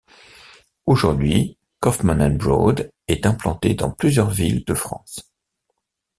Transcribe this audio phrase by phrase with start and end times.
[0.87, 5.31] Aujourd'hui, Kaufman & Broad est implanté dans plusieurs villes de France.